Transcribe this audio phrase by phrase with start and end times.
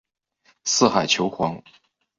[0.63, 1.61] 四海求凰。